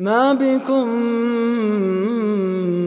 [0.00, 0.88] ما بكم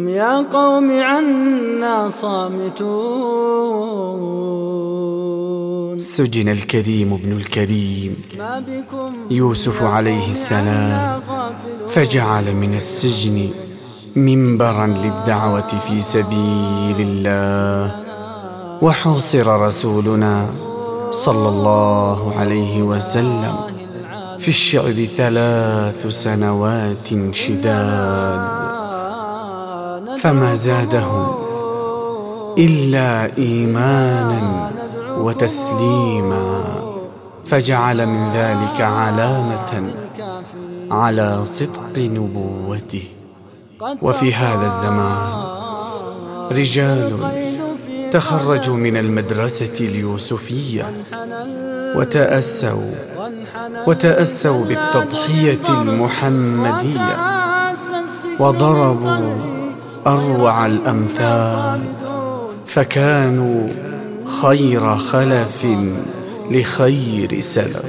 [0.10, 2.79] يا قوم عنا صامتون.
[5.99, 11.20] سجن الكريم ابن الكريم ما بكم يوسف عليه السلام
[11.88, 13.50] فجعل من السجن
[14.16, 17.95] منبرا للدعوة في سبيل الله.
[18.82, 20.48] وحوصر رسولنا
[21.11, 23.72] صلى الله عليه وسلم.
[24.43, 28.41] في الشعب ثلاث سنوات شداد
[30.20, 31.35] فما زادهم
[32.57, 34.71] إلا إيمانا
[35.17, 36.63] وتسليما
[37.45, 39.93] فجعل من ذلك علامة
[40.91, 43.07] على صدق نبوته.
[44.01, 45.43] وفي هذا الزمان
[46.51, 47.20] رجال
[48.12, 50.91] تخرجوا من المدرسة اليوسفية
[51.95, 53.12] وتأسوا
[53.87, 57.17] وتأسوا بالتضحية المحمدية
[58.39, 59.35] وضربوا
[60.07, 61.81] أروع الأمثال
[62.65, 63.67] فكانوا
[64.42, 65.67] خير خلف
[66.52, 67.86] لخير سلف.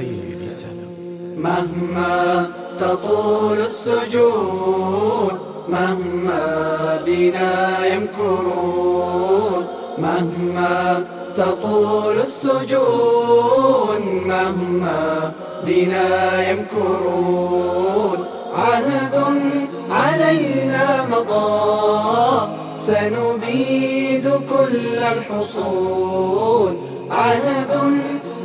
[1.37, 2.47] مهما
[2.79, 5.31] تطول السجون
[5.69, 9.65] مهما بنا يمكرون
[9.97, 11.05] مهما
[11.37, 15.31] تطول السجون مهما
[15.67, 18.19] بنا يمكرون.
[18.55, 19.15] عهد
[19.89, 22.47] علينا مضى.
[22.77, 26.77] سنبيد كل الحصون.
[27.11, 27.73] عهد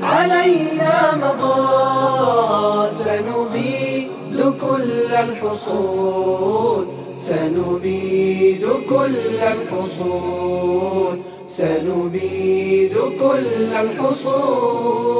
[0.03, 2.89] علينا مضى.
[3.05, 6.87] سنبيد كل الحصون.
[7.17, 11.23] سنبيد كل الحصون.
[11.49, 15.11] سنبيد كل الحصون.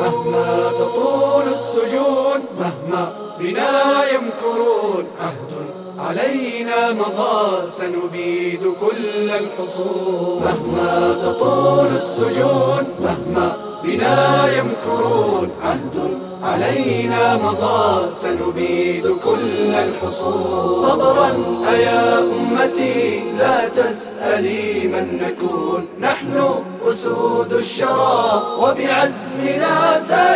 [0.00, 1.39] مهما تطول
[1.70, 5.52] السجون مهما بنا يمكرون عهد
[5.98, 10.42] علينا مضى سنبيد كل الحصون.
[10.42, 20.88] مهما تطول السجون مهما بنا يمكرون عهد علينا مضى سنبيد كل الحصون.
[20.88, 21.30] صبرا
[21.72, 25.86] أيا أمتي لا تسألي من نكون.
[26.00, 30.29] نحن أسود الشرى وبعزمنا سائرون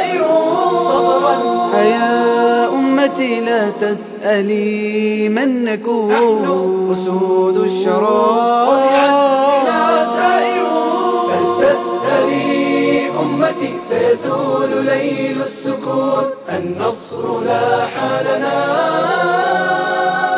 [3.14, 15.42] أيا أمتي لا تسألي من نكون نحن أسود الشرى وبعزمنا سائرون فلتذهبي أمتي سيزول ليل
[15.42, 16.24] السكون.
[16.48, 17.94] النصر لاح
[18.26, 18.58] لنا.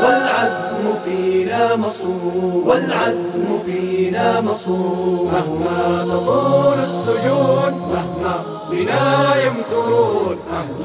[0.02, 2.62] والعزم فينا مصون.
[2.66, 5.30] والعزم فينا مصون.
[5.32, 8.34] مهما تطول السجون مهما
[8.70, 9.06] بنا
[9.46, 10.36] يمكرون.
[10.52, 10.75] عهد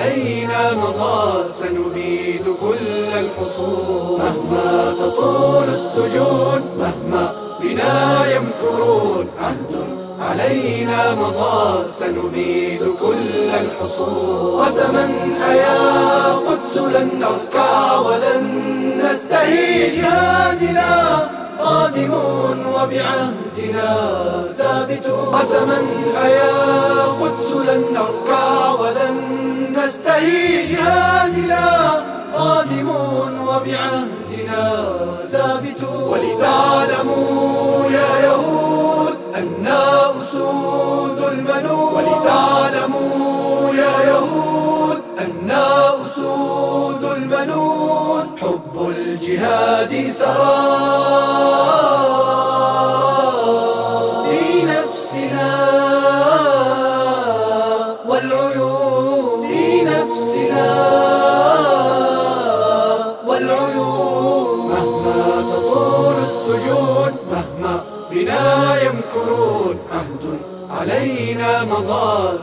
[0.00, 4.18] علينا مضى سنبيد كل الحصون.
[4.18, 9.26] مهما تطول السجون مهما بنا يمكرون.
[9.40, 9.72] عهد
[10.20, 14.60] علينا مضى سنبيد كل الحصون.
[14.60, 15.10] قسما
[15.50, 18.44] أيا قدس لن نركع ولن
[19.04, 20.90] نستهي جهادنا
[21.60, 22.55] قادمون.
[22.86, 23.96] وبعهدنا
[24.58, 25.82] ثابتون قسما
[26.24, 29.16] أيا قدس لن نركع ولن
[29.76, 31.66] نستهي جهادنا
[32.36, 34.88] قادمون وبعهدنا
[35.32, 38.45] ثابتون ولتعلموا يا يهود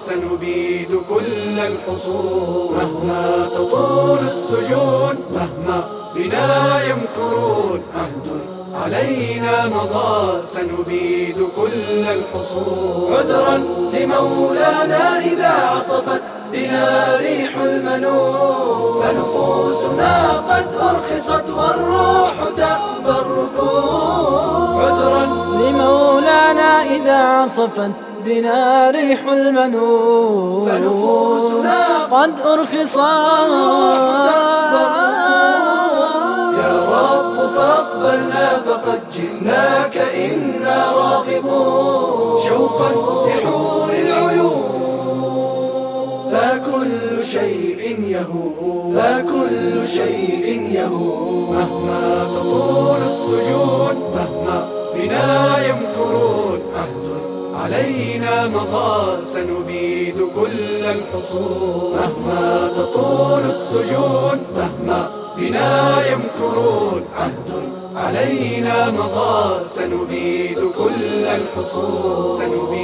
[0.07, 2.73] سنبيد كل الحصون.
[2.77, 5.77] مهما تطول السجون مهما
[6.15, 6.49] بنا
[6.83, 7.81] يمكرون.
[7.95, 8.27] عهد
[8.83, 13.13] علينا مضى سنبيد كل الحصون.
[13.13, 13.57] عذرا
[13.93, 16.21] لمولانا إذا عصفت
[16.53, 19.01] بنا ريح المنون.
[19.03, 20.13] فنفوسنا
[20.49, 25.25] قد أرخصت والروح تأبى الركون عذرا
[25.61, 27.91] لمولانا إذا عصفت
[28.25, 30.69] بنا ريح المنون.
[30.69, 32.97] فنفوسنا قد أرخصت.
[36.59, 42.41] يا رب فاقبلنا فقد جئناك إنا راغبون.
[42.49, 42.89] شوقا
[43.27, 44.63] لحور العيون.
[46.31, 48.95] فكل شيء يهون.
[48.97, 51.33] فكل شيء يهون.
[51.55, 55.52] مهما تطول السجون مهما بنا
[57.63, 61.95] علينا مضى سنبيد كل الحصون.
[61.95, 65.71] مهما تطول السجون مهما بنا
[66.11, 67.01] يمكرون.
[67.17, 67.49] عهد
[67.95, 72.37] علينا مضى سنبيد كل الحصون.
[72.37, 72.82] سنبيد